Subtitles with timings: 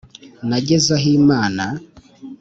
[0.47, 1.65] Nageze aho Imana